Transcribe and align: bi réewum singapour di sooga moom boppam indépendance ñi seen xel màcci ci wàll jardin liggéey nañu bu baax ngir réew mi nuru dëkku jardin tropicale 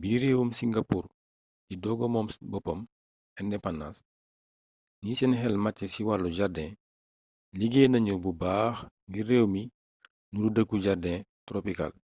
bi 0.00 0.10
réewum 0.22 0.50
singapour 0.58 1.04
di 1.68 1.74
sooga 1.82 2.06
moom 2.14 2.28
boppam 2.50 2.80
indépendance 3.42 3.98
ñi 5.04 5.12
seen 5.18 5.32
xel 5.40 5.56
màcci 5.64 5.86
ci 5.94 6.00
wàll 6.08 6.24
jardin 6.38 6.70
liggéey 7.58 7.88
nañu 7.90 8.14
bu 8.22 8.30
baax 8.42 8.76
ngir 9.08 9.26
réew 9.30 9.46
mi 9.54 9.62
nuru 10.32 10.48
dëkku 10.54 10.76
jardin 10.84 11.18
tropicale 11.46 11.98